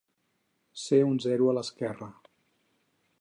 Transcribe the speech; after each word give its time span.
Ser 0.83 0.99
un 1.09 1.21
zero 1.27 1.51
a 1.51 1.55
l'esquerra. 1.59 2.11